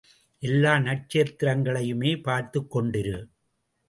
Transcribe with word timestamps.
எல்லா 0.43 0.75
நட்சத்திரங்களையுமே 0.75 2.21
பார்த்துக் 2.21 2.77
கொண்டிரு! 2.77 3.17